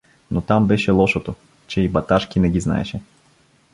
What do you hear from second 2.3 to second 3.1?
не ги знаеше.